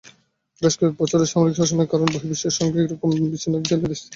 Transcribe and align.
বেশ 0.61 0.73
কয়েক 0.79 0.93
বছরের 1.01 1.31
সামরিক 1.31 1.55
শাসনের 1.59 1.89
কারণে 1.91 2.09
বহির্বিশ্বের 2.13 2.57
সঙ্গে 2.59 2.77
একরকম 2.81 3.09
বিচ্ছিন্ন 3.23 3.55
ছিল 3.61 3.79
দেশটি। 3.83 4.07